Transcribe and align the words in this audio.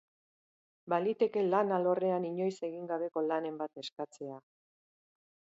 Baliteke 0.93 1.43
lan 1.49 1.75
alorrean 1.77 2.27
inoiz 2.31 2.57
egin 2.71 2.89
gabeko 2.95 3.27
lanen 3.29 3.63
bat 3.63 3.85
eskatzea. 3.85 4.43